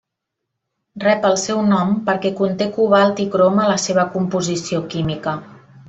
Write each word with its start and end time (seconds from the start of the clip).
Rep 1.03 1.27
el 1.29 1.37
seu 1.41 1.59
nom 1.67 1.91
perquè 2.09 2.31
conté 2.41 2.69
cobalt 2.79 3.21
i 3.27 3.29
crom 3.37 3.63
a 3.65 3.67
la 3.75 3.77
seva 3.87 4.11
composició 4.19 4.85
química. 4.97 5.37